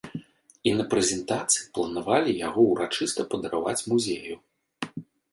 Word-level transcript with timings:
І 0.69 0.71
на 0.77 0.83
прэзентацыі 0.91 1.59
планавалі 1.77 2.31
яго 2.47 2.63
ўрачыста 2.71 3.25
падараваць 3.33 3.85
музею. 3.91 4.35